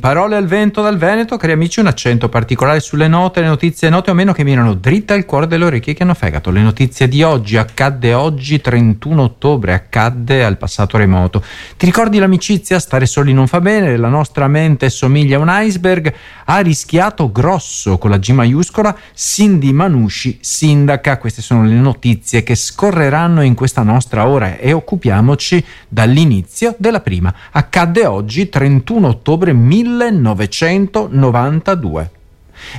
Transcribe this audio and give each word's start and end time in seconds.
Parole 0.00 0.36
al 0.36 0.46
vento 0.46 0.80
dal 0.80 0.96
Veneto, 0.96 1.36
cari 1.36 1.50
amici, 1.50 1.80
un 1.80 1.88
accento 1.88 2.28
particolare 2.28 2.78
sulle 2.78 3.08
note, 3.08 3.40
le 3.40 3.48
notizie 3.48 3.88
note 3.88 4.12
o 4.12 4.14
meno 4.14 4.32
che 4.32 4.44
mirano 4.44 4.74
dritte 4.74 5.12
al 5.12 5.24
cuore 5.24 5.48
delle 5.48 5.64
orecchie 5.64 5.92
che 5.92 6.04
hanno 6.04 6.14
fegato. 6.14 6.52
Le 6.52 6.62
notizie 6.62 7.08
di 7.08 7.24
oggi, 7.24 7.56
accadde 7.56 8.14
oggi 8.14 8.60
31 8.60 9.20
ottobre, 9.20 9.72
accadde 9.72 10.44
al 10.44 10.56
passato 10.56 10.98
remoto. 10.98 11.42
Ti 11.76 11.84
ricordi 11.84 12.20
l'amicizia? 12.20 12.78
Stare 12.78 13.06
soli 13.06 13.32
non 13.32 13.48
fa 13.48 13.60
bene, 13.60 13.96
la 13.96 14.06
nostra 14.06 14.46
mente 14.46 14.88
somiglia 14.88 15.36
a 15.36 15.40
un 15.40 15.48
iceberg, 15.50 16.14
ha 16.44 16.58
rischiato 16.60 17.32
grosso 17.32 17.98
con 17.98 18.10
la 18.10 18.18
G 18.18 18.30
maiuscola, 18.30 18.96
Cindy 19.16 19.72
Manushi, 19.72 20.38
sindaca. 20.40 21.18
Queste 21.18 21.42
sono 21.42 21.64
le 21.64 21.74
notizie 21.74 22.44
che 22.44 22.54
scorreranno 22.54 23.42
in 23.42 23.54
questa 23.54 23.82
nostra 23.82 24.28
ora 24.28 24.58
e 24.58 24.72
occupiamoci 24.72 25.64
dall'inizio 25.88 26.76
della 26.78 27.00
prima. 27.00 27.34
Accadde 27.50 28.06
oggi 28.06 28.48
31 28.48 29.08
ottobre 29.08 29.52
1900 29.52 29.86
1992. 29.88 32.10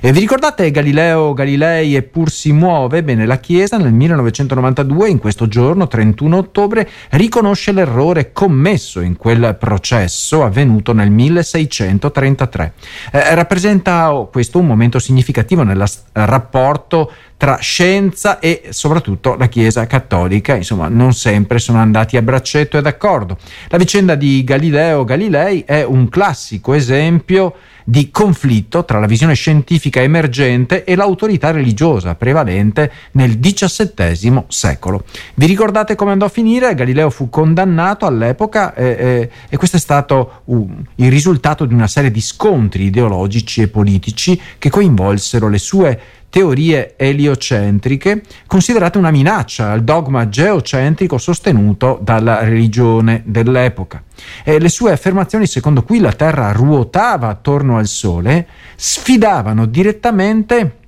E 0.02 0.12
vi 0.12 0.20
ricordate 0.20 0.72
Galileo 0.72 1.34
Galilei 1.34 1.95
eppur 1.95 2.30
si 2.30 2.52
muove? 2.52 3.04
Bene, 3.04 3.26
la 3.26 3.40
Chiesa 3.40 3.77
nel 3.77 3.94
1992, 3.94 5.09
in 5.09 5.20
questo 5.20 5.48
giorno, 5.48 5.88
31 5.88 6.38
ottobre, 6.38 6.90
riconosce 7.12 7.72
l'errore 7.72 8.31
commesso 8.31 9.00
in 9.00 9.17
quel 9.17 9.55
processo 9.59 10.44
avvenuto 10.44 10.94
nel 10.94 11.12
1633. 11.12 12.73
Eh, 13.12 13.36
rappresenta 13.36 14.28
questo 14.31 14.59
un 14.59 14.67
momento 14.67 15.00
significativo 15.00 15.64
nel 15.64 15.84
rapporto 16.12 17.12
tra 17.40 17.56
scienza 17.60 18.40
e 18.40 18.64
soprattutto 18.72 19.38
la 19.38 19.48
Chiesa 19.48 19.88
cattolica, 19.88 20.56
insomma 20.56 20.90
non 20.90 21.14
sempre 21.14 21.58
sono 21.58 21.78
andati 21.78 22.18
a 22.18 22.22
braccetto 22.22 22.78
e 22.78 22.82
d'accordo. 22.82 23.38
La 23.70 23.78
vicenda 23.78 24.16
di 24.16 24.44
Galileo 24.44 25.06
Galilei 25.06 25.64
è 25.66 25.84
un 25.84 26.10
classico 26.10 26.74
esempio 26.74 27.56
di 27.86 28.12
conflitto 28.12 28.84
tra 28.84 29.00
la 29.00 29.08
visione 29.08 29.36
scientifica 29.36 30.02
emergente 30.02 30.84
e 30.84 30.96
l'autorità 30.96 31.50
religiosa 31.50 32.14
prevalente 32.14 32.92
nel 33.14 33.40
XVII 33.40 34.44
secolo. 34.48 35.06
Vi 35.36 35.46
ricordate 35.46 35.96
come 35.96 36.12
andò 36.12 36.26
a 36.26 36.30
finire? 36.30 36.76
Galileo 36.76 37.09
fu 37.09 37.30
condannato 37.30 38.06
all'epoca 38.06 38.76
eh, 38.76 38.86
eh, 38.86 39.30
e 39.48 39.58
questo 39.58 39.78
è 39.78 39.80
stato 39.80 40.42
uh, 40.44 40.70
il 40.96 41.09
risultato 41.09 41.66
di 41.66 41.74
una 41.74 41.88
serie 41.88 42.12
di 42.12 42.22
scontri 42.22 42.84
ideologici 42.84 43.62
e 43.62 43.70
politici 43.70 44.40
che 44.59 44.70
coinvolsero 44.70 45.48
le 45.48 45.58
sue 45.58 46.00
teorie 46.30 46.95
eliocentriche, 46.95 48.23
considerate 48.47 48.97
una 48.97 49.11
minaccia 49.11 49.72
al 49.72 49.83
dogma 49.83 50.30
geocentrico 50.30 51.17
sostenuto 51.17 51.99
dalla 52.02 52.39
religione 52.44 53.23
dell'epoca. 53.25 54.03
E 54.44 54.59
le 54.59 54.69
sue 54.69 54.91
affermazioni 54.91 55.47
secondo 55.47 55.83
cui 55.83 56.00
la 56.00 56.13
Terra 56.13 56.52
ruotava 56.52 57.27
attorno 57.27 57.77
al 57.77 57.88
Sole 57.88 58.47
sfidavano 58.75 59.66
direttamente 59.66 60.78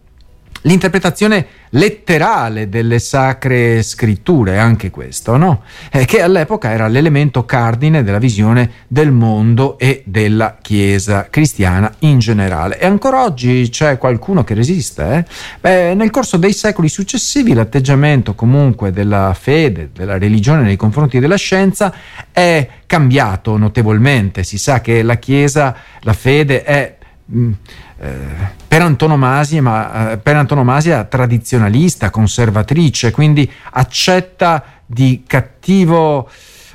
l'interpretazione 0.62 1.48
letterale 1.73 2.67
delle 2.67 3.00
sacre 3.00 3.81
scritture, 3.81 4.58
anche 4.58 4.90
questo, 4.90 5.38
no? 5.38 5.64
eh, 5.92 6.06
che 6.06 6.22
all'epoca 6.22 6.72
era 6.72 6.88
l'elemento 6.88 7.45
cardine 7.45 8.03
della 8.03 8.18
visione 8.18 8.72
del 8.88 9.12
mondo 9.12 9.78
e 9.78 10.03
della 10.06 10.58
Chiesa 10.62 11.28
cristiana 11.30 11.92
in 12.00 12.20
generale. 12.20 12.80
E 12.80 12.86
ancora 12.86 13.23
oggi 13.23 13.70
c'è 13.70 13.98
qualcuno 13.98 14.44
che 14.44 14.53
resiste. 14.53 15.14
Eh? 15.14 15.26
Beh, 15.62 15.94
nel 15.94 16.09
corso 16.09 16.38
dei 16.38 16.53
secoli 16.53 16.90
successivi 16.90 17.53
l'atteggiamento 17.53 18.36
comunque 18.36 18.92
della 18.92 19.34
fede, 19.40 19.90
della 19.94 20.18
religione 20.18 20.64
nei 20.64 20.75
confronti 20.75 21.20
della 21.20 21.38
scienza 21.38 21.94
è 22.31 22.68
cambiato 22.86 23.58
notevolmente. 23.58 24.44
Si 24.44 24.58
sa 24.58 24.81
che 24.81 25.02
la 25.03 25.16
Chiesa, 25.16 25.75
la 26.02 26.14
fede 26.14 26.64
è... 26.64 26.96
Mm, 27.34 27.52
eh, 28.00 28.18
per 28.68 28.82
antonomasia, 28.82 29.62
ma, 29.62 30.12
eh, 30.12 30.18
per 30.18 30.36
antonomasia 30.36 31.06
tradizionalista, 31.06 32.10
conservatrice, 32.10 33.12
quindi 33.12 33.50
accetta 33.72 34.64
di 34.86 35.24
cattivo 35.25 36.30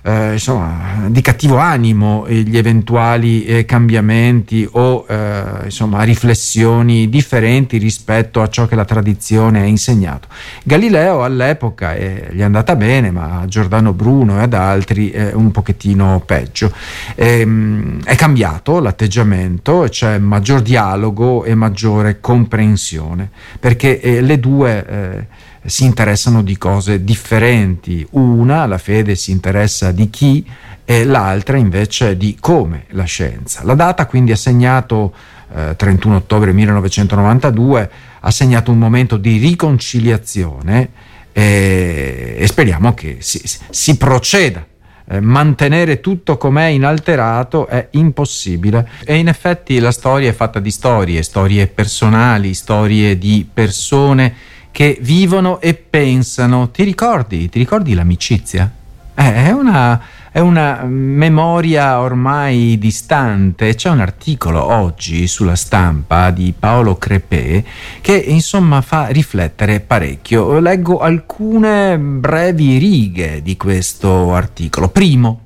eh, 0.06 0.34
insomma, 0.34 1.08
di 1.08 1.20
cattivo 1.20 1.56
animo 1.56 2.28
gli 2.28 2.56
eventuali 2.56 3.44
eh, 3.44 3.64
cambiamenti 3.64 4.66
o 4.70 5.04
eh, 5.08 5.64
insomma, 5.64 6.04
riflessioni 6.04 7.08
differenti 7.08 7.76
rispetto 7.76 8.40
a 8.40 8.48
ciò 8.48 8.66
che 8.66 8.76
la 8.76 8.84
tradizione 8.84 9.62
ha 9.62 9.64
insegnato. 9.64 10.28
Galileo 10.62 11.24
all'epoca 11.24 11.94
eh, 11.94 12.28
gli 12.30 12.38
è 12.38 12.44
andata 12.44 12.76
bene, 12.76 13.10
ma 13.10 13.40
a 13.40 13.46
Giordano 13.46 13.92
Bruno 13.92 14.38
e 14.38 14.42
ad 14.42 14.54
altri 14.54 15.12
un 15.32 15.50
pochettino 15.50 16.22
peggio. 16.24 16.72
Ehm, 17.16 18.04
è 18.04 18.14
cambiato 18.14 18.78
l'atteggiamento, 18.78 19.86
c'è 19.88 20.18
maggior 20.18 20.62
dialogo 20.62 21.42
e 21.42 21.56
maggiore 21.56 22.20
comprensione, 22.20 23.28
perché 23.58 24.00
eh, 24.00 24.20
le 24.20 24.38
due 24.38 24.86
eh, 24.86 25.26
si 25.66 25.84
interessano 25.84 26.42
di 26.42 26.56
cose 26.56 27.04
differenti. 27.04 28.06
Una, 28.10 28.66
la 28.66 28.78
fede, 28.78 29.14
si 29.14 29.30
interessa 29.30 29.92
di 29.92 30.08
chi 30.10 30.46
e 30.84 31.04
l'altra 31.04 31.56
invece 31.56 32.16
di 32.16 32.36
come 32.40 32.84
la 32.90 33.04
scienza. 33.04 33.64
La 33.64 33.74
data 33.74 34.06
quindi 34.06 34.32
ha 34.32 34.36
segnato 34.36 35.12
eh, 35.54 35.74
31 35.76 36.16
ottobre 36.16 36.52
1992, 36.52 37.90
ha 38.20 38.30
segnato 38.30 38.70
un 38.70 38.78
momento 38.78 39.16
di 39.16 39.38
riconciliazione 39.38 40.90
e, 41.32 42.36
e 42.38 42.46
speriamo 42.46 42.94
che 42.94 43.18
si, 43.20 43.42
si 43.70 43.96
proceda 43.96 44.64
eh, 45.08 45.20
mantenere 45.20 46.00
tutto 46.00 46.36
com'è 46.36 46.66
inalterato 46.66 47.68
è 47.68 47.88
impossibile 47.92 48.88
e 49.04 49.16
in 49.16 49.28
effetti 49.28 49.78
la 49.78 49.92
storia 49.92 50.30
è 50.30 50.32
fatta 50.32 50.58
di 50.58 50.70
storie, 50.70 51.22
storie 51.22 51.68
personali, 51.68 52.54
storie 52.54 53.16
di 53.16 53.48
persone 53.52 54.34
che 54.76 54.98
vivono 55.00 55.58
e 55.62 55.72
pensano. 55.72 56.70
Ti 56.70 56.82
ricordi? 56.82 57.48
Ti 57.48 57.58
ricordi 57.58 57.94
l'amicizia? 57.94 58.70
Eh, 59.14 59.34
è 59.46 59.50
una, 59.50 59.98
è 60.30 60.40
una 60.40 60.82
memoria 60.84 61.98
ormai 61.98 62.76
distante. 62.76 63.74
C'è 63.74 63.88
un 63.88 64.00
articolo 64.00 64.62
oggi 64.62 65.26
sulla 65.28 65.56
stampa 65.56 66.30
di 66.30 66.52
Paolo 66.52 66.96
Crepè 66.98 67.64
che 68.02 68.16
insomma 68.16 68.82
fa 68.82 69.06
riflettere 69.06 69.80
parecchio. 69.80 70.58
Leggo 70.58 70.98
alcune 70.98 71.96
brevi 71.98 72.76
righe 72.76 73.40
di 73.40 73.56
questo 73.56 74.34
articolo. 74.34 74.90
Primo, 74.90 75.40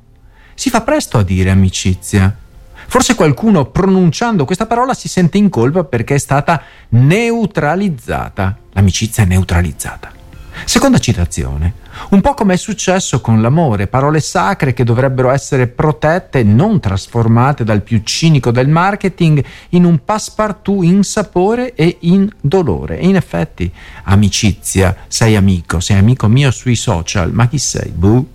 si 0.55 0.71
fa 0.71 0.81
presto 0.81 1.19
a 1.19 1.23
dire 1.23 1.51
amicizia. 1.51 2.37
Forse 2.91 3.15
qualcuno 3.15 3.67
pronunciando 3.67 4.45
questa 4.45 4.67
parola 4.67 4.95
si 4.95 5.07
sente 5.07 5.39
in 5.39 5.49
colpa 5.49 5.85
perché 5.85 6.17
è 6.17 6.19
stata 6.19 6.61
neutralizzata. 6.89 8.59
L'amicizia 8.73 9.23
è 9.23 9.27
neutralizzata. 9.27 10.11
Seconda 10.65 10.99
citazione. 10.99 11.75
Un 12.09 12.21
po' 12.21 12.35
come 12.35 12.55
è 12.55 12.57
successo 12.57 13.21
con 13.21 13.41
l'amore, 13.41 13.87
parole 13.87 14.19
sacre 14.19 14.73
che 14.73 14.83
dovrebbero 14.83 15.31
essere 15.31 15.69
protette 15.69 16.43
non 16.43 16.81
trasformate 16.81 17.63
dal 17.63 17.83
più 17.83 18.01
cinico 18.03 18.51
del 18.51 18.67
marketing 18.67 19.41
in 19.69 19.85
un 19.85 20.05
passepartout 20.05 20.83
in 20.83 21.05
sapore 21.05 21.75
e 21.75 21.99
in 22.01 22.29
dolore. 22.41 22.99
E 22.99 23.07
in 23.07 23.15
effetti, 23.15 23.73
amicizia, 24.03 24.97
sei 25.07 25.37
amico, 25.37 25.79
sei 25.79 25.99
amico 25.99 26.27
mio 26.27 26.51
sui 26.51 26.75
social, 26.75 27.33
ma 27.33 27.47
chi 27.47 27.59
sei? 27.59 27.91
Buh. 27.91 28.29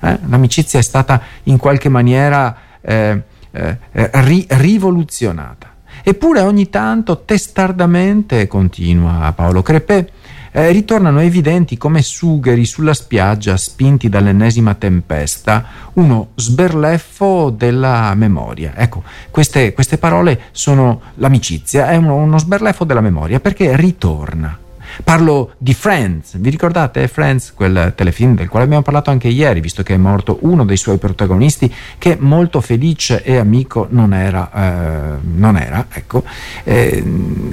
Eh? 0.00 0.18
L'amicizia 0.28 0.78
è 0.78 0.82
stata 0.82 1.18
in 1.44 1.56
qualche 1.56 1.88
maniera 1.88 2.54
eh, 2.82 3.30
eh, 3.52 3.76
eh, 3.92 4.10
ri- 4.12 4.46
rivoluzionata. 4.48 5.70
Eppure 6.02 6.40
ogni 6.40 6.68
tanto, 6.68 7.22
testardamente, 7.24 8.46
continua 8.48 9.32
Paolo 9.36 9.62
Crepè, 9.62 10.06
eh, 10.52 10.70
ritornano 10.70 11.20
evidenti 11.20 11.76
come 11.76 12.02
sugheri 12.02 12.64
sulla 12.64 12.92
spiaggia 12.92 13.56
spinti 13.56 14.08
dall'ennesima 14.08 14.74
tempesta, 14.74 15.64
uno 15.94 16.30
sberleffo 16.34 17.50
della 17.50 18.14
memoria. 18.14 18.72
Ecco, 18.76 19.02
queste, 19.30 19.72
queste 19.72 19.96
parole 19.98 20.40
sono 20.50 21.00
l'amicizia, 21.16 21.88
è 21.88 21.96
uno, 21.96 22.16
uno 22.16 22.38
sberleffo 22.38 22.84
della 22.84 23.00
memoria 23.00 23.40
perché 23.40 23.76
ritorna. 23.76 24.58
Parlo 25.04 25.54
di 25.58 25.72
Friends, 25.72 26.36
vi 26.38 26.50
ricordate 26.50 27.08
Friends, 27.08 27.54
quel 27.54 27.94
telefilm 27.96 28.34
del 28.34 28.48
quale 28.48 28.66
abbiamo 28.66 28.82
parlato 28.82 29.10
anche 29.10 29.28
ieri, 29.28 29.60
visto 29.60 29.82
che 29.82 29.94
è 29.94 29.96
morto 29.96 30.38
uno 30.42 30.64
dei 30.64 30.76
suoi 30.76 30.98
protagonisti, 30.98 31.72
che 31.98 32.16
molto 32.20 32.60
felice 32.60 33.22
e 33.22 33.36
amico 33.36 33.86
non 33.90 34.12
era, 34.12 34.50
eh, 34.52 35.18
non 35.34 35.56
era 35.56 35.86
ecco, 35.90 36.22
eh, 36.64 37.02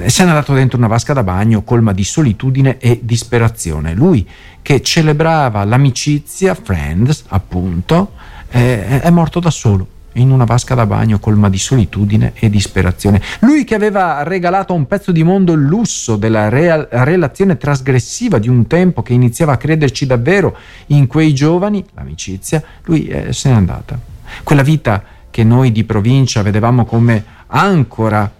se 0.06 0.22
n'è 0.22 0.28
andato 0.28 0.52
dentro 0.52 0.76
una 0.76 0.86
vasca 0.86 1.12
da 1.12 1.22
bagno 1.22 1.62
colma 1.62 1.92
di 1.92 2.04
solitudine 2.04 2.78
e 2.78 3.00
disperazione. 3.02 3.94
Lui 3.94 4.28
che 4.62 4.82
celebrava 4.82 5.64
l'amicizia, 5.64 6.54
Friends 6.54 7.24
appunto, 7.28 8.12
eh, 8.50 9.00
è 9.00 9.10
morto 9.10 9.40
da 9.40 9.50
solo 9.50 9.98
in 10.14 10.30
una 10.30 10.44
vasca 10.44 10.74
da 10.74 10.86
bagno 10.86 11.18
colma 11.18 11.48
di 11.48 11.58
solitudine 11.58 12.32
e 12.34 12.50
disperazione. 12.50 13.20
Lui 13.40 13.64
che 13.64 13.74
aveva 13.74 14.22
regalato 14.22 14.72
a 14.72 14.76
un 14.76 14.86
pezzo 14.86 15.12
di 15.12 15.22
mondo 15.22 15.52
il 15.52 15.60
lusso 15.60 16.16
della 16.16 16.48
real- 16.48 16.88
relazione 16.90 17.56
trasgressiva 17.56 18.38
di 18.38 18.48
un 18.48 18.66
tempo 18.66 19.02
che 19.02 19.12
iniziava 19.12 19.52
a 19.52 19.56
crederci 19.56 20.06
davvero 20.06 20.56
in 20.86 21.06
quei 21.06 21.32
giovani, 21.34 21.84
l'amicizia, 21.94 22.62
lui 22.84 23.06
eh, 23.06 23.32
se 23.32 23.48
n'è 23.50 23.54
andata. 23.54 23.98
Quella 24.42 24.62
vita 24.62 25.02
che 25.30 25.44
noi 25.44 25.70
di 25.72 25.84
provincia 25.84 26.42
vedevamo 26.42 26.84
come 26.84 27.24
ancora 27.48 28.30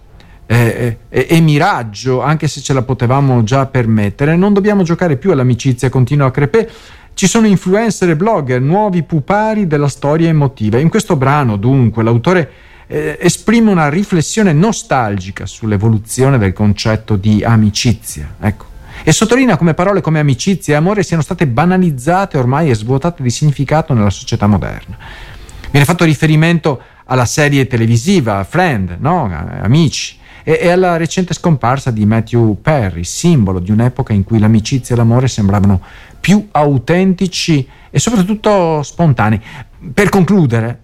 eh, 0.45 0.97
eh, 1.07 1.27
e 1.29 1.39
miraggio, 1.39 2.21
anche 2.21 2.49
se 2.49 2.59
ce 2.59 2.73
la 2.73 2.81
potevamo 2.81 3.43
già 3.43 3.65
permettere. 3.67 4.35
Non 4.35 4.51
dobbiamo 4.51 4.83
giocare 4.83 5.15
più 5.15 5.31
all'amicizia, 5.31 5.89
continua 5.89 6.29
Crepè. 6.29 6.67
Ci 7.13 7.27
sono 7.27 7.47
influencer 7.47 8.09
e 8.09 8.15
blogger, 8.15 8.59
nuovi 8.61 9.03
pupari 9.03 9.67
della 9.67 9.87
storia 9.87 10.29
emotiva. 10.29 10.79
In 10.79 10.89
questo 10.89 11.15
brano, 11.15 11.55
dunque, 11.55 12.03
l'autore 12.03 12.51
eh, 12.87 13.17
esprime 13.21 13.71
una 13.71 13.89
riflessione 13.89 14.53
nostalgica 14.53 15.45
sull'evoluzione 15.45 16.37
del 16.37 16.53
concetto 16.53 17.15
di 17.15 17.43
amicizia. 17.43 18.35
Ecco. 18.39 18.65
E 19.03 19.11
sottolinea 19.11 19.57
come 19.57 19.73
parole 19.73 20.01
come 20.01 20.19
amicizia 20.19 20.73
e 20.73 20.77
amore 20.77 21.03
siano 21.03 21.23
state 21.23 21.47
banalizzate 21.47 22.37
ormai 22.37 22.69
e 22.69 22.75
svuotate 22.75 23.23
di 23.23 23.29
significato 23.29 23.93
nella 23.93 24.09
società 24.09 24.45
moderna. 24.45 24.97
Viene 25.71 25.85
fatto 25.85 26.03
riferimento 26.03 26.81
alla 27.05 27.25
serie 27.25 27.65
televisiva 27.65 28.43
Friend, 28.43 28.97
no? 28.99 29.31
Amici, 29.61 30.17
e, 30.43 30.69
alla 30.69 30.97
recente 30.97 31.33
scomparsa 31.33 31.91
di 31.91 32.05
Matthew 32.05 32.59
Perry, 32.61 33.03
simbolo 33.03 33.59
di 33.59 33.71
un'epoca 33.71 34.13
in 34.13 34.23
cui 34.23 34.39
l'amicizia 34.39 34.95
e 34.95 34.97
l'amore 34.97 35.27
sembravano 35.27 35.81
più 36.21 36.47
autentici 36.51 37.67
e 37.89 37.99
soprattutto 37.99 38.81
spontanei. 38.83 39.41
Per 39.93 40.09
concludere, 40.09 40.79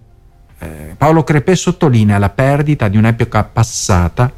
eh, 0.60 0.96
Paolo 0.98 1.24
Crepè 1.24 1.56
sottolinea 1.56 2.18
la 2.18 2.30
perdita 2.30 2.88
di 2.88 2.98
un'epoca 2.98 3.44
passata 3.44 4.30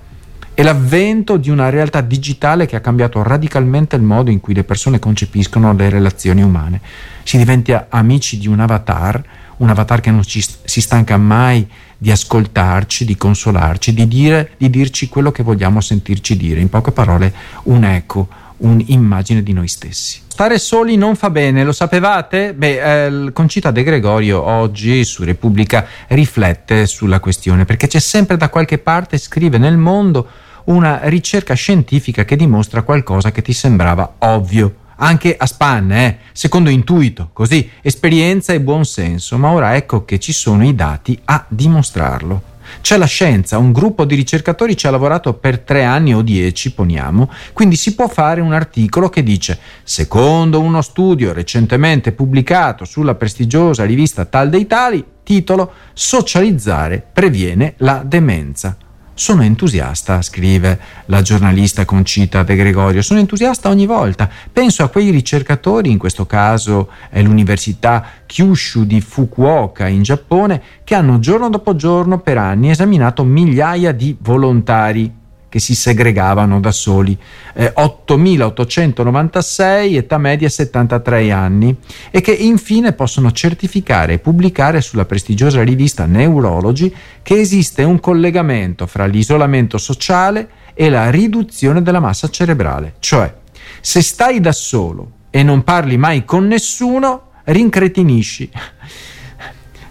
e 0.53 0.61
l'avvento 0.61 1.37
di 1.37 1.49
una 1.49 1.69
realtà 1.69 2.01
digitale 2.01 2.65
che 2.65 2.75
ha 2.75 2.81
cambiato 2.81 3.23
radicalmente 3.23 3.95
il 3.95 4.01
modo 4.01 4.29
in 4.29 4.41
cui 4.41 4.53
le 4.53 4.65
persone 4.65 4.99
concepiscono 4.99 5.73
le 5.73 5.89
relazioni 5.89 6.41
umane. 6.41 6.81
Si 7.23 7.37
diventa 7.37 7.87
amici 7.89 8.37
di 8.37 8.49
un 8.49 8.59
avatar, 8.59 9.23
un 9.57 9.69
avatar 9.69 10.01
che 10.01 10.11
non 10.11 10.23
ci, 10.23 10.43
si 10.63 10.81
stanca 10.81 11.15
mai 11.15 11.65
di 11.97 12.11
ascoltarci, 12.11 13.05
di 13.05 13.15
consolarci, 13.15 13.93
di, 13.93 14.05
dire, 14.05 14.51
di 14.57 14.69
dirci 14.69 15.07
quello 15.07 15.31
che 15.31 15.43
vogliamo 15.43 15.79
sentirci 15.79 16.35
dire. 16.35 16.59
In 16.59 16.69
poche 16.69 16.91
parole, 16.91 17.33
un 17.63 17.85
eco, 17.85 18.27
un'immagine 18.59 19.43
di 19.43 19.53
noi 19.53 19.67
stessi. 19.67 20.21
Stare 20.27 20.57
soli 20.57 20.95
non 20.95 21.15
fa 21.15 21.29
bene, 21.29 21.63
lo 21.63 21.71
sapevate? 21.71 22.53
Beh, 22.53 23.05
eh, 23.05 23.33
Concita 23.33 23.71
De 23.71 23.83
Gregorio 23.83 24.41
oggi 24.41 25.03
su 25.03 25.23
Repubblica 25.23 25.85
riflette 26.07 26.85
sulla 26.85 27.19
questione 27.19 27.65
perché 27.65 27.87
c'è 27.87 27.99
sempre 27.99 28.37
da 28.37 28.49
qualche 28.49 28.77
parte, 28.77 29.17
scrive 29.17 29.57
nel 29.57 29.77
mondo, 29.77 30.27
una 30.65 31.01
ricerca 31.03 31.53
scientifica 31.55 32.23
che 32.25 32.35
dimostra 32.35 32.83
qualcosa 32.83 33.31
che 33.31 33.41
ti 33.41 33.53
sembrava 33.53 34.15
ovvio 34.19 34.75
anche 34.99 35.35
a 35.37 35.45
spanne, 35.45 36.07
eh? 36.07 36.17
secondo 36.33 36.69
intuito, 36.69 37.29
così, 37.33 37.69
esperienza 37.81 38.53
e 38.53 38.61
buon 38.61 38.85
senso, 38.85 39.37
ma 39.37 39.49
ora 39.51 39.75
ecco 39.75 40.05
che 40.05 40.19
ci 40.19 40.33
sono 40.33 40.65
i 40.65 40.75
dati 40.75 41.19
a 41.25 41.45
dimostrarlo. 41.47 42.57
C'è 42.81 42.97
la 42.97 43.05
scienza, 43.05 43.57
un 43.57 43.71
gruppo 43.71 44.05
di 44.05 44.15
ricercatori 44.15 44.75
ci 44.75 44.87
ha 44.87 44.91
lavorato 44.91 45.33
per 45.33 45.59
tre 45.59 45.83
anni 45.83 46.13
o 46.13 46.21
dieci, 46.21 46.73
poniamo, 46.73 47.29
quindi 47.53 47.75
si 47.75 47.95
può 47.95 48.07
fare 48.07 48.41
un 48.41 48.53
articolo 48.53 49.09
che 49.09 49.23
dice, 49.23 49.59
secondo 49.83 50.59
uno 50.59 50.81
studio 50.81 51.33
recentemente 51.33 52.11
pubblicato 52.11 52.85
sulla 52.85 53.15
prestigiosa 53.15 53.85
rivista 53.85 54.25
Tal 54.25 54.49
dei 54.49 54.67
Tali, 54.67 55.03
titolo 55.23 55.71
Socializzare 55.93 57.05
previene 57.13 57.73
la 57.77 58.03
demenza. 58.05 58.77
Sono 59.19 59.43
entusiasta, 59.43 60.21
scrive 60.21 60.79
la 61.07 61.21
giornalista 61.21 61.83
Concita 61.83 62.43
De 62.43 62.55
Gregorio, 62.55 63.01
sono 63.01 63.19
entusiasta 63.19 63.67
ogni 63.67 63.85
volta. 63.85 64.29
Penso 64.49 64.81
a 64.81 64.87
quei 64.87 65.09
ricercatori, 65.09 65.91
in 65.91 65.97
questo 65.97 66.25
caso 66.25 66.87
è 67.09 67.21
l'Università 67.21 68.05
Kyushu 68.25 68.85
di 68.85 69.01
Fukuoka 69.01 69.87
in 69.87 70.03
Giappone, 70.03 70.61
che 70.85 70.95
hanno 70.95 71.19
giorno 71.19 71.49
dopo 71.49 71.75
giorno 71.75 72.19
per 72.19 72.37
anni 72.37 72.69
esaminato 72.69 73.25
migliaia 73.25 73.91
di 73.91 74.15
volontari 74.21 75.18
che 75.49 75.59
si 75.59 75.75
segregavano 75.75 76.59
da 76.59 76.71
soli, 76.71 77.17
eh, 77.55 77.73
8.896, 77.75 79.95
età 79.95 80.17
media 80.17 80.47
73 80.47 81.31
anni, 81.31 81.75
e 82.11 82.21
che 82.21 82.31
infine 82.31 82.93
possono 82.93 83.31
certificare 83.31 84.13
e 84.13 84.19
pubblicare 84.19 84.81
sulla 84.81 85.05
prestigiosa 85.05 85.63
rivista 85.63 86.05
Neurology 86.05 86.93
che 87.21 87.39
esiste 87.39 87.83
un 87.83 87.99
collegamento 87.99 88.85
fra 88.85 89.05
l'isolamento 89.05 89.77
sociale 89.77 90.49
e 90.73 90.89
la 90.89 91.09
riduzione 91.09 91.81
della 91.81 91.99
massa 91.99 92.29
cerebrale, 92.29 92.95
cioè 92.99 93.33
se 93.81 94.01
stai 94.01 94.39
da 94.39 94.51
solo 94.51 95.11
e 95.29 95.43
non 95.43 95.63
parli 95.63 95.97
mai 95.97 96.25
con 96.25 96.47
nessuno, 96.47 97.27
rincretinisci. 97.45 98.49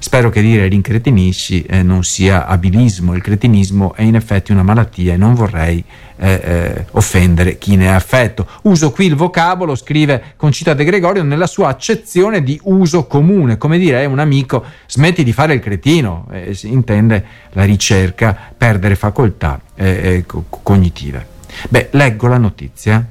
Spero 0.08 0.30
che 0.30 0.40
dire 0.40 0.68
rincretinisci 0.68 1.64
eh, 1.64 1.82
non 1.82 2.02
sia 2.02 2.46
abilismo, 2.46 3.12
il 3.12 3.20
cretinismo 3.20 3.92
è 3.92 4.00
in 4.00 4.14
effetti 4.14 4.52
una 4.52 4.62
malattia 4.62 5.12
e 5.12 5.16
non 5.18 5.34
vorrei 5.34 5.84
eh, 6.16 6.32
eh, 6.32 6.86
offendere 6.92 7.58
chi 7.58 7.76
ne 7.76 7.84
è 7.84 7.88
affetto. 7.88 8.48
Uso 8.62 8.90
qui 8.90 9.04
il 9.04 9.16
vocabolo, 9.16 9.74
scrive 9.74 10.32
Concita 10.36 10.72
De 10.72 10.84
Gregorio, 10.84 11.22
nella 11.22 11.46
sua 11.46 11.68
accezione 11.68 12.42
di 12.42 12.58
uso 12.62 13.04
comune, 13.04 13.58
come 13.58 13.76
dire 13.76 14.06
un 14.06 14.18
amico 14.18 14.64
smetti 14.86 15.22
di 15.22 15.34
fare 15.34 15.52
il 15.52 15.60
cretino, 15.60 16.26
eh, 16.32 16.54
si 16.54 16.72
intende 16.72 17.22
la 17.52 17.64
ricerca, 17.64 18.34
perdere 18.56 18.94
facoltà 18.94 19.60
eh, 19.74 20.24
eh, 20.26 20.42
cognitive. 20.48 21.26
Beh, 21.68 21.88
leggo 21.90 22.28
la 22.28 22.38
notizia 22.38 23.06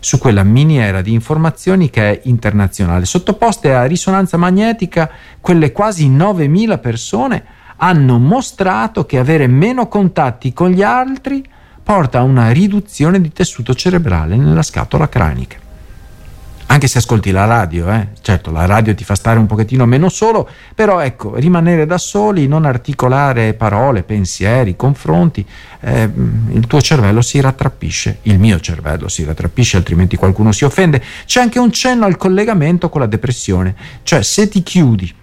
su 0.00 0.18
quella 0.18 0.42
miniera 0.42 1.00
di 1.00 1.12
informazioni 1.12 1.90
che 1.90 2.10
è 2.10 2.20
internazionale. 2.24 3.04
Sottoposte 3.04 3.74
a 3.74 3.84
risonanza 3.84 4.36
magnetica, 4.36 5.10
quelle 5.40 5.72
quasi 5.72 6.10
9.000 6.10 6.80
persone 6.80 7.44
hanno 7.76 8.18
mostrato 8.18 9.06
che 9.06 9.18
avere 9.18 9.46
meno 9.46 9.88
contatti 9.88 10.52
con 10.52 10.70
gli 10.70 10.82
altri 10.82 11.44
porta 11.82 12.18
a 12.18 12.22
una 12.22 12.50
riduzione 12.50 13.20
di 13.20 13.32
tessuto 13.32 13.74
cerebrale 13.74 14.36
nella 14.36 14.62
scatola 14.62 15.08
cranica 15.08 15.66
anche 16.70 16.86
se 16.86 16.98
ascolti 16.98 17.30
la 17.30 17.46
radio, 17.46 17.90
eh? 17.90 18.08
certo 18.20 18.50
la 18.50 18.66
radio 18.66 18.94
ti 18.94 19.02
fa 19.02 19.14
stare 19.14 19.38
un 19.38 19.46
pochettino 19.46 19.86
meno 19.86 20.10
solo, 20.10 20.48
però 20.74 21.00
ecco, 21.00 21.34
rimanere 21.36 21.86
da 21.86 21.96
soli, 21.96 22.46
non 22.46 22.66
articolare 22.66 23.54
parole, 23.54 24.02
pensieri, 24.02 24.76
confronti, 24.76 25.44
eh, 25.80 26.10
il 26.52 26.66
tuo 26.66 26.80
cervello 26.82 27.22
si 27.22 27.40
rattrappisce, 27.40 28.18
il 28.22 28.38
mio 28.38 28.60
cervello 28.60 29.08
si 29.08 29.24
rattrappisce, 29.24 29.78
altrimenti 29.78 30.16
qualcuno 30.16 30.52
si 30.52 30.64
offende. 30.64 31.02
C'è 31.24 31.40
anche 31.40 31.58
un 31.58 31.72
cenno 31.72 32.04
al 32.04 32.18
collegamento 32.18 32.90
con 32.90 33.00
la 33.00 33.06
depressione, 33.06 33.74
cioè 34.02 34.22
se 34.22 34.48
ti 34.48 34.62
chiudi 34.62 35.14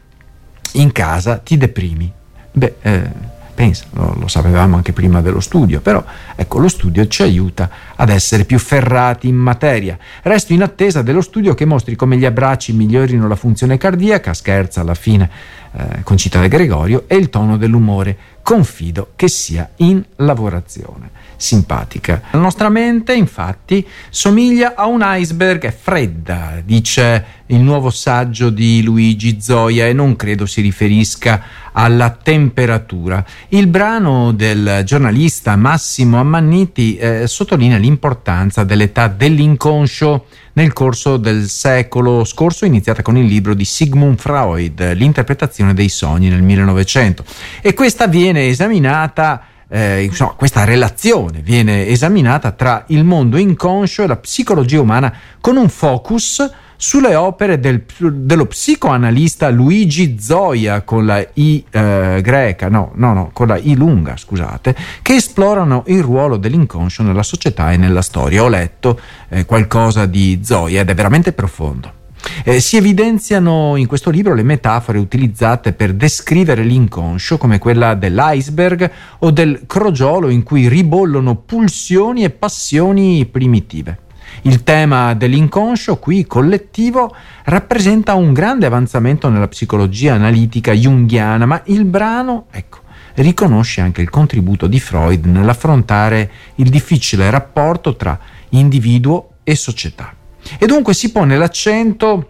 in 0.73 0.91
casa 0.91 1.37
ti 1.37 1.57
deprimi. 1.57 2.11
Beh, 2.51 2.75
eh, 2.81 3.09
pensa, 3.55 3.85
lo, 3.91 4.15
lo, 4.19 4.27
sapevamo 4.27 4.75
anche 4.75 4.91
prima 4.91 5.21
dello 5.21 5.39
studio, 5.39 5.79
però 5.79 6.03
ecco 6.35 6.59
lo 6.59 6.67
studio 6.67 7.07
ci 7.07 7.23
aiuta 7.23 7.69
ad 7.95 8.09
essere 8.09 8.43
più 8.43 8.59
ferrati 8.59 9.27
in 9.27 9.35
materia. 9.35 9.97
Resto 10.21 10.53
in 10.53 10.61
attesa 10.61 11.01
dello 11.01 11.21
studio 11.21 11.55
che 11.55 11.65
mostri 11.65 11.95
come 11.95 12.17
gli 12.17 12.25
abbracci 12.25 12.73
migliorino 12.73 13.27
la 13.27 13.35
funzione 13.35 13.77
cardiaca, 13.77 14.33
scherza 14.33 14.81
alla 14.81 14.93
fine 14.93 15.29
eh, 15.77 16.03
Concita 16.03 16.39
De 16.39 16.47
Gregorio, 16.47 17.03
e 17.07 17.15
il 17.15 17.29
tono 17.29 17.57
dell'umore. 17.57 18.17
Confido 18.41 19.11
che 19.15 19.27
sia 19.27 19.71
in 19.77 20.03
lavorazione 20.17 21.09
simpatica. 21.35 22.21
La 22.31 22.39
nostra 22.39 22.69
mente, 22.69 23.13
infatti, 23.13 23.85
somiglia 24.09 24.73
a 24.75 24.85
un 24.85 25.01
iceberg, 25.03 25.63
è 25.63 25.75
fredda, 25.75 26.61
dice 26.63 27.25
il 27.47 27.59
nuovo 27.59 27.89
saggio 27.89 28.49
di 28.49 28.81
Luigi 28.83 29.39
Zoia 29.39 29.87
e 29.87 29.93
non 29.93 30.15
credo 30.15 30.45
si 30.45 30.61
riferisca 30.61 31.43
alla 31.71 32.09
temperatura. 32.11 33.23
Il 33.49 33.67
brano 33.67 34.31
del 34.31 34.81
giornalista 34.83 35.55
Massimo 35.55 36.19
Ammanniti 36.19 36.97
eh, 36.97 37.27
sottolinea 37.27 37.77
l'importanza 37.77 38.63
dell'età 38.63 39.07
dell'inconscio 39.07 40.25
nel 40.55 40.73
corso 40.73 41.17
del 41.17 41.49
secolo 41.49 42.23
scorso, 42.23 42.65
iniziata 42.65 43.01
con 43.01 43.17
il 43.17 43.25
libro 43.25 43.53
di 43.53 43.65
Sigmund 43.65 44.17
Freud, 44.17 44.93
L'interpretazione 44.93 45.73
dei 45.73 45.89
sogni 45.89 46.29
nel 46.29 46.41
1900. 46.41 47.23
E 47.61 47.73
questa 47.73 48.07
viene 48.07 48.47
esaminata 48.47 49.47
eh, 49.67 50.03
insomma, 50.03 50.33
questa 50.33 50.63
relazione 50.63 51.41
viene 51.41 51.87
esaminata 51.87 52.51
tra 52.51 52.83
il 52.89 53.03
mondo 53.03 53.37
inconscio 53.37 54.03
e 54.03 54.07
la 54.07 54.17
psicologia 54.17 54.79
umana 54.79 55.13
con 55.41 55.57
un 55.57 55.69
focus 55.69 56.47
sulle 56.77 57.15
opere 57.15 57.59
del, 57.59 57.83
dello 57.97 58.45
psicoanalista 58.45 59.49
Luigi 59.49 60.17
Zoia 60.19 60.81
con 60.81 61.05
la 61.05 61.25
I 61.33 61.63
eh, 61.69 62.19
greca, 62.21 62.69
no, 62.69 62.91
no, 62.95 63.13
no, 63.13 63.29
con 63.33 63.47
la 63.47 63.57
I 63.57 63.75
lunga, 63.75 64.17
scusate, 64.17 64.75
che 65.01 65.15
esplorano 65.15 65.83
il 65.87 66.01
ruolo 66.01 66.37
dell'inconscio 66.37 67.03
nella 67.03 67.23
società 67.23 67.71
e 67.71 67.77
nella 67.77 68.01
storia. 68.01 68.43
Ho 68.43 68.49
letto 68.49 68.99
eh, 69.29 69.45
qualcosa 69.45 70.05
di 70.05 70.41
Zoia 70.43 70.81
ed 70.81 70.89
è 70.89 70.93
veramente 70.93 71.33
profondo. 71.33 72.03
Eh, 72.43 72.59
si 72.59 72.77
evidenziano 72.77 73.75
in 73.75 73.85
questo 73.85 74.09
libro 74.09 74.33
le 74.33 74.43
metafore 74.43 74.97
utilizzate 74.97 75.73
per 75.73 75.93
descrivere 75.93 76.63
l'inconscio, 76.63 77.37
come 77.37 77.59
quella 77.59 77.93
dell'iceberg 77.93 78.91
o 79.19 79.31
del 79.31 79.63
crogiolo 79.67 80.29
in 80.29 80.43
cui 80.43 80.67
ribollono 80.67 81.35
pulsioni 81.35 82.23
e 82.23 82.31
passioni 82.31 83.25
primitive. 83.25 83.99
Il 84.43 84.63
tema 84.63 85.13
dell'inconscio, 85.13 85.97
qui 85.97 86.25
collettivo, 86.25 87.15
rappresenta 87.45 88.13
un 88.15 88.33
grande 88.33 88.65
avanzamento 88.65 89.29
nella 89.29 89.47
psicologia 89.47 90.13
analitica 90.13 90.71
junghiana, 90.71 91.45
ma 91.45 91.61
il 91.65 91.85
brano, 91.85 92.45
ecco, 92.51 92.79
riconosce 93.15 93.81
anche 93.81 94.01
il 94.01 94.09
contributo 94.09 94.67
di 94.67 94.79
Freud 94.79 95.25
nell'affrontare 95.25 96.31
il 96.55 96.69
difficile 96.69 97.29
rapporto 97.29 97.95
tra 97.95 98.19
individuo 98.49 99.29
e 99.43 99.55
società. 99.55 100.13
E 100.59 100.65
dunque 100.65 100.93
si 100.93 101.11
pone 101.11 101.37
l'accento 101.37 102.29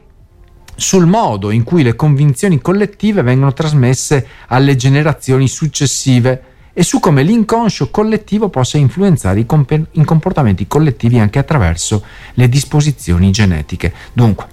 sul 0.76 1.06
modo 1.06 1.52
in 1.52 1.64
cui 1.64 1.84
le 1.84 1.96
convinzioni 1.96 2.62
collettive 2.62 3.22
vengono 3.22 3.54
trasmesse 3.54 4.28
alle 4.48 4.76
generazioni 4.76 5.48
successive 5.48 6.44
e 6.78 6.84
su 6.84 7.00
come 7.00 7.24
l'inconscio 7.24 7.90
collettivo 7.90 8.50
possa 8.50 8.78
influenzare 8.78 9.40
i, 9.40 9.46
comp- 9.46 9.88
i 9.92 10.04
comportamenti 10.04 10.68
collettivi 10.68 11.18
anche 11.18 11.40
attraverso 11.40 12.04
le 12.34 12.50
disposizioni 12.50 13.32
genetiche. 13.32 13.94
Dunque, 14.12 14.48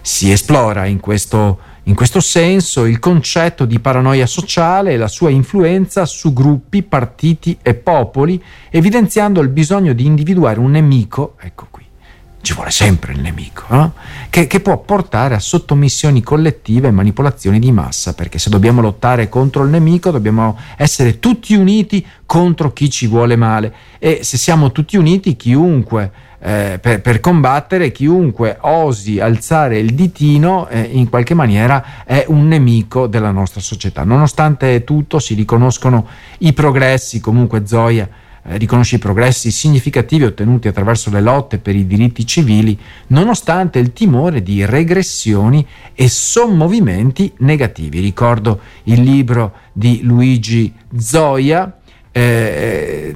si 0.00 0.32
esplora 0.32 0.86
in 0.86 0.98
questo, 0.98 1.58
in 1.84 1.94
questo 1.94 2.18
senso 2.18 2.84
il 2.84 2.98
concetto 2.98 3.64
di 3.64 3.78
paranoia 3.78 4.26
sociale 4.26 4.92
e 4.92 4.96
la 4.96 5.06
sua 5.06 5.30
influenza 5.30 6.04
su 6.04 6.32
gruppi, 6.32 6.82
partiti 6.82 7.56
e 7.62 7.74
popoli, 7.74 8.42
evidenziando 8.70 9.40
il 9.40 9.48
bisogno 9.48 9.92
di 9.92 10.04
individuare 10.04 10.58
un 10.58 10.72
nemico, 10.72 11.36
ecco 11.38 11.68
qui, 11.70 11.84
ci 12.40 12.54
vuole 12.54 12.70
sempre 12.70 13.12
il 13.12 13.20
nemico, 13.20 13.64
no? 13.68 13.92
che, 14.30 14.46
che, 14.46 14.60
può 14.60 14.78
portare 14.78 15.34
a 15.34 15.40
sottomissioni 15.40 16.22
collettive 16.22 16.88
e 16.88 16.92
manipolazioni 16.92 17.58
di 17.58 17.72
massa, 17.72 18.14
perché 18.14 18.38
se 18.38 18.48
dobbiamo 18.48 18.80
lottare 18.80 19.28
contro 19.28 19.64
il 19.64 19.70
nemico 19.70 20.10
dobbiamo 20.10 20.56
essere 20.76 21.18
tutti 21.18 21.54
uniti 21.54 22.04
contro 22.24 22.72
chi 22.72 22.88
ci 22.90 23.06
vuole 23.06 23.36
male 23.36 23.74
e 23.98 24.20
se 24.22 24.36
siamo 24.36 24.70
tutti 24.70 24.96
uniti 24.96 25.36
chiunque 25.36 26.26
eh, 26.40 26.78
per, 26.80 27.00
per, 27.00 27.18
combattere, 27.18 27.90
chiunque 27.90 28.58
osi 28.60 29.18
alzare 29.18 29.78
il 29.78 29.94
ditino 29.94 30.68
eh, 30.68 30.80
in 30.80 31.08
qualche 31.08 31.34
maniera 31.34 32.04
è 32.04 32.24
un 32.28 32.46
nemico 32.46 33.08
della 33.08 33.32
nostra 33.32 33.60
società. 33.60 34.04
Nonostante 34.04 34.84
tutto 34.84 35.18
si 35.18 35.34
riconoscono 35.34 36.06
i 36.38 36.52
progressi, 36.52 37.18
comunque 37.18 37.66
Zoya 37.66 38.08
riconosce 38.56 38.96
i 38.96 38.98
progressi 38.98 39.50
significativi 39.50 40.24
ottenuti 40.24 40.68
attraverso 40.68 41.10
le 41.10 41.20
lotte 41.20 41.58
per 41.58 41.76
i 41.76 41.86
diritti 41.86 42.26
civili, 42.26 42.78
nonostante 43.08 43.78
il 43.78 43.92
timore 43.92 44.42
di 44.42 44.64
regressioni 44.64 45.66
e 45.94 46.08
sommovimenti 46.08 47.32
negativi. 47.38 48.00
Ricordo 48.00 48.60
il 48.84 49.02
libro 49.02 49.54
di 49.72 50.00
Luigi 50.02 50.72
Zoya. 50.96 51.78
Eh, 52.10 53.14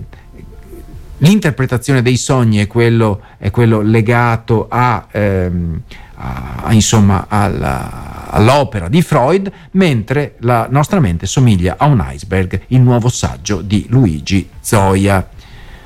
l'interpretazione 1.19 2.03
dei 2.03 2.17
sogni 2.17 2.59
è 2.59 2.67
quello, 2.67 3.21
è 3.39 3.51
quello 3.51 3.81
legato 3.81 4.67
a, 4.69 5.07
ehm, 5.11 5.81
a, 6.23 6.73
insomma, 6.73 7.27
alla, 7.29 8.29
all'opera 8.31 8.89
di 8.89 9.03
Freud, 9.03 9.51
mentre 9.73 10.37
la 10.41 10.67
nostra 10.71 11.01
mente 11.01 11.27
somiglia 11.27 11.77
a 11.79 11.87
un 11.87 12.05
iceberg, 12.07 12.63
il 12.69 12.81
nuovo 12.81 13.09
saggio 13.09 13.61
di 13.61 13.87
Luigi 13.89 14.49
Zoya. 14.61 15.29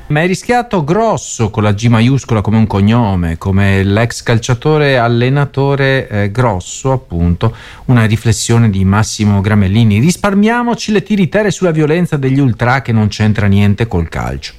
Ma 0.09 0.23
è 0.23 0.27
rischiato 0.27 0.85
grosso 0.85 1.51
con 1.51 1.65
la 1.65 1.73
G 1.73 1.87
maiuscola 1.87 2.41
come 2.41 2.59
un 2.59 2.69
cognome, 2.69 3.39
come 3.39 3.83
l'ex 3.83 4.23
calciatore 4.23 4.99
allenatore 4.99 6.07
eh, 6.09 6.31
grosso, 6.31 6.93
appunto, 6.93 7.57
una 7.87 8.05
riflessione 8.05 8.71
di 8.71 8.85
Massimo 8.85 9.41
Gramellini. 9.41 9.99
Risparmiamoci 9.99 10.93
le 10.93 11.03
tiritere 11.03 11.51
sulla 11.51 11.73
violenza 11.73 12.17
degli 12.17 12.39
ultra 12.39 12.83
che 12.83 12.93
non 12.93 13.09
c'entra 13.09 13.49
niente 13.49 13.89
col 13.89 14.09
calcio. 14.09 14.53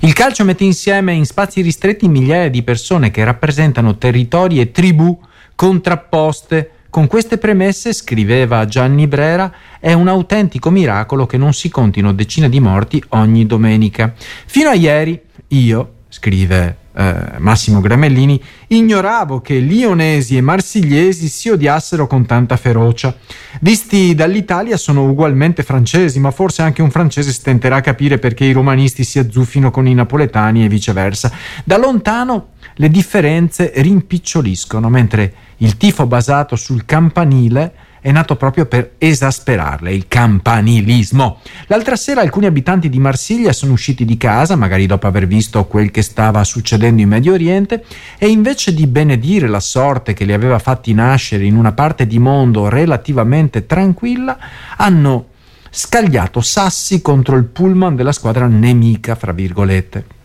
Il 0.00 0.12
calcio 0.12 0.44
mette 0.44 0.64
insieme 0.64 1.12
in 1.12 1.24
spazi 1.24 1.60
ristretti 1.60 2.08
migliaia 2.08 2.48
di 2.48 2.62
persone 2.62 3.10
che 3.10 3.24
rappresentano 3.24 3.98
territori 3.98 4.60
e 4.60 4.70
tribù 4.70 5.18
contrapposte. 5.54 6.70
Con 6.90 7.06
queste 7.06 7.36
premesse, 7.36 7.92
scriveva 7.92 8.64
Gianni 8.64 9.06
Brera, 9.06 9.52
è 9.78 9.92
un 9.92 10.08
autentico 10.08 10.70
miracolo 10.70 11.26
che 11.26 11.36
non 11.36 11.52
si 11.52 11.68
contino 11.68 12.12
decine 12.12 12.48
di 12.48 12.60
morti 12.60 13.02
ogni 13.10 13.44
domenica. 13.44 14.14
Fino 14.46 14.70
a 14.70 14.74
ieri 14.74 15.20
io, 15.48 15.92
scrive 16.08 16.76
eh, 16.94 17.38
Massimo 17.38 17.80
Gramellini, 17.80 18.42
ignoravo 18.68 19.40
che 19.40 19.58
lionesi 19.58 20.36
e 20.36 20.40
marsigliesi 20.40 21.28
si 21.28 21.48
odiassero 21.48 22.06
con 22.06 22.26
tanta 22.26 22.56
ferocia. 22.56 23.14
Visti 23.60 24.14
dall'Italia 24.14 24.76
sono 24.76 25.08
ugualmente 25.08 25.62
francesi, 25.62 26.18
ma 26.18 26.30
forse 26.30 26.62
anche 26.62 26.82
un 26.82 26.90
francese 26.90 27.32
stenterà 27.32 27.76
a 27.76 27.80
capire 27.80 28.18
perché 28.18 28.44
i 28.44 28.52
romanisti 28.52 29.04
si 29.04 29.18
azzuffino 29.18 29.70
con 29.70 29.86
i 29.86 29.94
napoletani 29.94 30.64
e 30.64 30.68
viceversa. 30.68 31.30
Da 31.62 31.76
lontano 31.76 32.48
le 32.74 32.88
differenze 32.88 33.72
rimpiccioliscono, 33.76 34.88
mentre 34.88 35.34
il 35.58 35.76
tifo 35.76 36.06
basato 36.06 36.56
sul 36.56 36.84
campanile 36.84 37.86
è 38.00 38.10
nato 38.12 38.36
proprio 38.36 38.66
per 38.66 38.92
esasperarle, 38.98 39.92
il 39.92 40.06
campanilismo. 40.08 41.40
L'altra 41.66 41.96
sera 41.96 42.20
alcuni 42.20 42.46
abitanti 42.46 42.88
di 42.88 42.98
Marsiglia 42.98 43.52
sono 43.52 43.72
usciti 43.72 44.04
di 44.04 44.16
casa, 44.16 44.56
magari 44.56 44.86
dopo 44.86 45.06
aver 45.06 45.26
visto 45.26 45.64
quel 45.66 45.90
che 45.90 46.02
stava 46.02 46.44
succedendo 46.44 47.02
in 47.02 47.08
Medio 47.08 47.32
Oriente, 47.32 47.84
e 48.18 48.28
invece 48.28 48.74
di 48.74 48.86
benedire 48.86 49.48
la 49.48 49.60
sorte 49.60 50.14
che 50.14 50.24
li 50.24 50.32
aveva 50.32 50.58
fatti 50.58 50.92
nascere 50.94 51.44
in 51.44 51.56
una 51.56 51.72
parte 51.72 52.06
di 52.06 52.18
mondo 52.18 52.68
relativamente 52.68 53.66
tranquilla, 53.66 54.38
hanno 54.76 55.26
scagliato 55.70 56.40
sassi 56.40 57.02
contro 57.02 57.36
il 57.36 57.44
pullman 57.44 57.94
della 57.94 58.12
squadra 58.12 58.46
nemica, 58.46 59.14
fra 59.14 59.32
virgolette. 59.32 60.16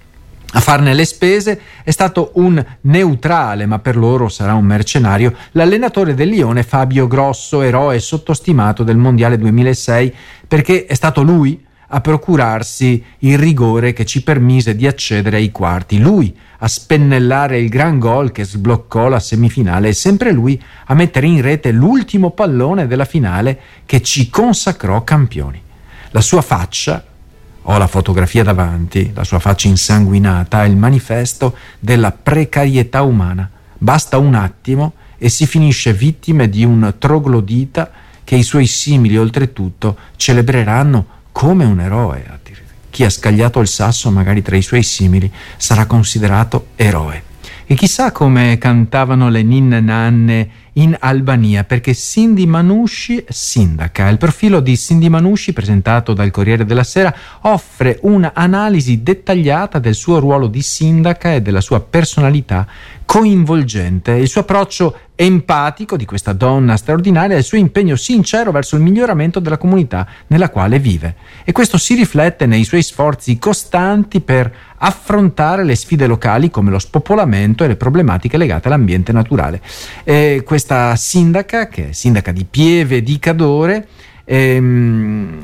A 0.55 0.59
farne 0.59 0.93
le 0.93 1.05
spese 1.05 1.59
è 1.83 1.89
stato 1.89 2.31
un 2.35 2.63
neutrale, 2.81 3.65
ma 3.65 3.79
per 3.79 3.97
loro 3.97 4.29
sarà 4.29 4.53
un 4.53 4.65
mercenario, 4.65 5.33
l'allenatore 5.51 6.13
del 6.13 6.29
Lione 6.29 6.61
Fabio 6.61 7.07
Grosso, 7.07 7.61
eroe 7.61 7.97
sottostimato 7.99 8.83
del 8.83 8.97
Mondiale 8.97 9.39
2006, 9.39 10.13
perché 10.47 10.85
è 10.85 10.93
stato 10.93 11.23
lui 11.23 11.65
a 11.87 12.01
procurarsi 12.01 13.03
il 13.19 13.37
rigore 13.37 13.93
che 13.93 14.05
ci 14.05 14.21
permise 14.21 14.75
di 14.75 14.85
accedere 14.85 15.37
ai 15.37 15.51
quarti, 15.51 15.99
lui 15.99 16.35
a 16.59 16.67
spennellare 16.67 17.59
il 17.59 17.69
gran 17.69 17.97
gol 17.97 18.31
che 18.31 18.43
sbloccò 18.43 19.07
la 19.07 19.19
semifinale 19.19 19.89
e 19.89 19.93
sempre 19.93 20.31
lui 20.31 20.61
a 20.85 20.93
mettere 20.93 21.25
in 21.25 21.41
rete 21.41 21.71
l'ultimo 21.71 22.29
pallone 22.29 22.85
della 22.85 23.05
finale 23.05 23.59
che 23.85 24.03
ci 24.03 24.29
consacrò 24.29 25.03
campioni. 25.03 25.61
La 26.11 26.21
sua 26.21 26.41
faccia 26.41 27.03
ho 27.63 27.77
la 27.77 27.87
fotografia 27.87 28.43
davanti, 28.43 29.11
la 29.13 29.23
sua 29.23 29.39
faccia 29.39 29.67
insanguinata, 29.67 30.63
è 30.63 30.67
il 30.67 30.75
manifesto 30.75 31.55
della 31.79 32.11
precarietà 32.11 33.01
umana. 33.03 33.49
Basta 33.77 34.17
un 34.17 34.35
attimo 34.35 34.93
e 35.17 35.29
si 35.29 35.45
finisce 35.45 35.93
vittime 35.93 36.49
di 36.49 36.63
un 36.65 36.95
troglodita 36.97 37.91
che 38.23 38.35
i 38.35 38.43
suoi 38.43 38.67
simili 38.67 39.17
oltretutto 39.17 39.97
celebreranno 40.15 41.05
come 41.31 41.65
un 41.65 41.79
eroe. 41.79 42.39
Chi 42.89 43.03
ha 43.03 43.09
scagliato 43.09 43.59
il 43.59 43.67
sasso 43.67 44.11
magari 44.11 44.41
tra 44.41 44.55
i 44.55 44.61
suoi 44.61 44.83
simili 44.83 45.31
sarà 45.57 45.85
considerato 45.85 46.67
eroe. 46.75 47.31
E 47.73 47.75
chissà 47.75 48.11
come 48.11 48.59
cantavano 48.59 49.29
le 49.29 49.41
ninne 49.41 49.79
nanne 49.79 50.49
in 50.73 50.95
Albania 50.99 51.63
perché 51.63 51.95
Cindy 51.95 52.45
Manusci, 52.45 53.25
sindaca, 53.27 54.09
il 54.09 54.19
profilo 54.19 54.59
di 54.59 54.77
Cindy 54.77 55.09
Manusci 55.09 55.53
presentato 55.53 56.13
dal 56.13 56.29
Corriere 56.29 56.65
della 56.65 56.83
Sera 56.83 57.11
offre 57.41 57.97
un'analisi 58.03 59.01
dettagliata 59.01 59.79
del 59.79 59.95
suo 59.95 60.19
ruolo 60.19 60.45
di 60.45 60.61
sindaca 60.61 61.33
e 61.33 61.41
della 61.41 61.61
sua 61.61 61.79
personalità 61.81 62.67
coinvolgente. 63.05 64.11
Il 64.11 64.27
suo 64.27 64.41
approccio 64.41 64.97
empatico 65.15 65.97
di 65.97 66.05
questa 66.05 66.33
donna 66.33 66.77
straordinaria 66.77 67.35
e 67.35 67.39
il 67.39 67.45
suo 67.45 67.57
impegno 67.57 67.95
sincero 67.95 68.51
verso 68.51 68.75
il 68.75 68.81
miglioramento 68.81 69.39
della 69.39 69.57
comunità 69.57 70.07
nella 70.27 70.49
quale 70.49 70.79
vive. 70.79 71.15
E 71.43 71.51
questo 71.51 71.77
si 71.77 71.95
riflette 71.95 72.45
nei 72.45 72.63
suoi 72.63 72.83
sforzi 72.83 73.37
costanti 73.37 74.21
per 74.21 74.51
affrontare 74.85 75.63
le 75.63 75.75
sfide 75.75 76.07
locali 76.07 76.49
come 76.49 76.69
lo 76.69 76.79
spopolamento 76.79 77.63
e 77.63 77.67
le 77.67 77.75
problematiche 77.77 78.37
legate 78.37 78.67
all'ambiente 78.67 79.11
naturale. 79.11 79.61
E 80.03 80.43
questa 80.45 80.95
sindaca, 80.95 81.67
che 81.67 81.89
è 81.89 81.91
sindaca 81.93 82.31
di 82.31 82.45
Pieve 82.45 83.01
di 83.01 83.17
Cadore, 83.17 83.87
ehm, 84.25 85.39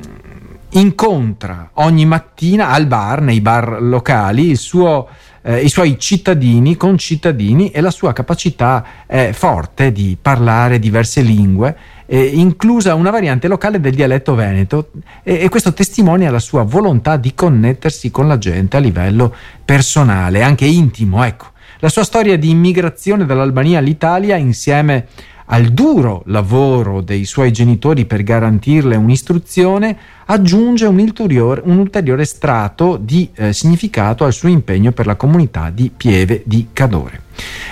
incontra 0.71 1.71
ogni 1.75 2.05
mattina 2.05 2.69
al 2.69 2.85
bar, 2.85 3.21
nei 3.21 3.39
bar 3.39 3.81
locali, 3.81 4.55
suo 4.55 5.07
eh, 5.41 5.61
i 5.61 5.69
suoi 5.69 5.97
cittadini, 5.97 6.75
concittadini 6.75 7.69
e 7.71 7.79
la 7.81 7.91
sua 7.91 8.11
capacità 8.13 9.05
è 9.05 9.31
forte 9.31 9.91
di 9.91 10.17
parlare 10.21 10.79
diverse 10.79 11.21
lingue, 11.21 11.75
eh, 12.11 12.25
inclusa 12.25 12.95
una 12.95 13.11
variante 13.11 13.47
locale 13.47 13.79
del 13.79 13.93
dialetto 13.93 14.33
veneto 14.33 14.89
e, 15.21 15.43
e, 15.43 15.49
questo 15.49 15.73
testimonia 15.73 16.31
la 16.31 16.39
sua 16.39 16.63
volontà 16.63 17.17
di 17.17 17.35
connettersi 17.35 18.09
con 18.09 18.27
la 18.27 18.39
gente 18.39 18.77
a 18.77 18.79
livello 18.79 19.33
personale, 19.63 20.41
anche 20.41 20.65
intimo. 20.65 21.23
Ecco. 21.23 21.51
La 21.81 21.89
sua 21.89 22.03
storia 22.03 22.35
di 22.35 22.49
immigrazione 22.49 23.27
dall'Albania 23.27 23.77
all'Italia 23.77 24.35
insieme 24.37 25.05
al 25.51 25.67
duro 25.69 26.21
lavoro 26.25 27.01
dei 27.01 27.25
suoi 27.25 27.51
genitori 27.51 28.05
per 28.05 28.23
garantirle 28.23 28.95
un'istruzione, 28.95 29.97
aggiunge 30.25 30.85
un 30.85 30.99
ulteriore, 30.99 31.61
un 31.65 31.77
ulteriore 31.77 32.25
strato 32.25 32.97
di 32.97 33.29
eh, 33.33 33.51
significato 33.51 34.25
al 34.25 34.33
suo 34.33 34.49
impegno 34.49 34.91
per 34.91 35.07
la 35.07 35.15
comunità 35.15 35.71
di 35.71 35.91
Pieve 35.95 36.43
di 36.45 36.67
Cadore. 36.71 37.21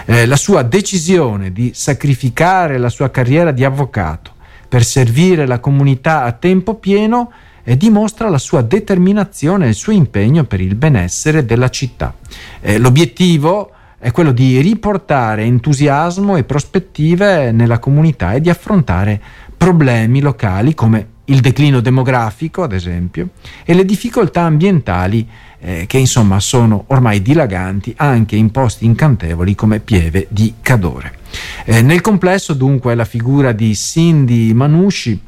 Eh, 0.05 0.25
la 0.25 0.37
sua 0.37 0.63
decisione 0.63 1.51
di 1.51 1.71
sacrificare 1.73 2.77
la 2.79 2.89
sua 2.89 3.11
carriera 3.11 3.51
di 3.51 3.63
avvocato 3.63 4.33
per 4.67 4.83
servire 4.83 5.45
la 5.45 5.59
comunità 5.59 6.23
a 6.23 6.31
tempo 6.31 6.75
pieno 6.75 7.31
eh, 7.63 7.77
dimostra 7.77 8.27
la 8.29 8.39
sua 8.39 8.63
determinazione 8.63 9.65
e 9.65 9.69
il 9.69 9.75
suo 9.75 9.91
impegno 9.91 10.45
per 10.45 10.61
il 10.61 10.73
benessere 10.73 11.45
della 11.45 11.69
città. 11.69 12.15
Eh, 12.59 12.79
l'obiettivo 12.79 13.71
è 13.99 14.11
quello 14.11 14.31
di 14.31 14.59
riportare 14.61 15.43
entusiasmo 15.43 16.35
e 16.35 16.43
prospettive 16.43 17.51
nella 17.51 17.79
comunità 17.79 18.33
e 18.33 18.41
di 18.41 18.49
affrontare 18.49 19.19
problemi 19.57 20.21
locali 20.21 20.75
come 20.75 21.15
il 21.25 21.41
declino 21.41 21.81
demografico, 21.81 22.63
ad 22.63 22.73
esempio, 22.73 23.29
e 23.65 23.73
le 23.73 23.83
difficoltà 23.83 24.41
ambientali 24.41 25.27
eh, 25.59 25.85
che 25.87 25.97
insomma 25.97 26.39
sono 26.39 26.85
ormai 26.87 27.21
dilaganti 27.21 27.93
anche 27.97 28.35
in 28.35 28.51
posti 28.51 28.85
incantevoli 28.85 29.55
come 29.55 29.79
Pieve 29.79 30.27
di 30.29 30.53
Cadore. 30.61 31.19
Eh, 31.65 31.81
nel 31.81 32.01
complesso 32.01 32.53
dunque 32.53 32.95
la 32.95 33.03
figura 33.03 33.51
di 33.51 33.75
Cindy 33.75 34.53
Manusci 34.53 35.19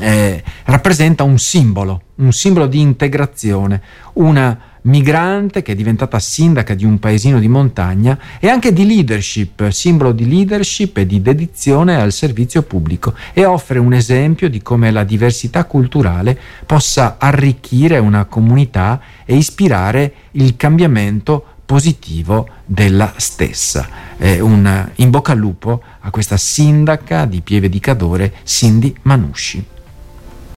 eh, 0.00 0.42
rappresenta 0.64 1.22
un 1.22 1.38
simbolo, 1.38 2.02
un 2.16 2.32
simbolo 2.32 2.66
di 2.66 2.80
integrazione, 2.80 3.82
una 4.14 4.58
migrante 4.82 5.62
che 5.62 5.72
è 5.72 5.74
diventata 5.74 6.18
sindaca 6.18 6.74
di 6.74 6.84
un 6.84 6.98
paesino 6.98 7.38
di 7.38 7.48
montagna 7.48 8.18
e 8.38 8.48
anche 8.48 8.72
di 8.72 8.86
leadership, 8.86 9.68
simbolo 9.70 10.12
di 10.12 10.28
leadership 10.28 10.96
e 10.98 11.06
di 11.06 11.20
dedizione 11.20 12.00
al 12.00 12.12
servizio 12.12 12.62
pubblico 12.62 13.14
e 13.32 13.44
offre 13.44 13.78
un 13.78 13.92
esempio 13.92 14.48
di 14.48 14.62
come 14.62 14.90
la 14.90 15.04
diversità 15.04 15.64
culturale 15.64 16.38
possa 16.64 17.16
arricchire 17.18 17.98
una 17.98 18.24
comunità 18.24 19.00
e 19.24 19.36
ispirare 19.36 20.12
il 20.32 20.56
cambiamento 20.56 21.44
positivo 21.66 22.48
della 22.64 23.12
stessa. 23.16 23.88
Eh, 24.18 24.40
un 24.40 24.88
in 24.96 25.10
bocca 25.10 25.32
al 25.32 25.38
lupo 25.38 25.82
a 26.00 26.10
questa 26.10 26.36
sindaca 26.36 27.26
di 27.26 27.42
Pieve 27.42 27.68
di 27.68 27.78
Cadore, 27.78 28.34
Cindy 28.44 28.92
Manusci. 29.02 29.64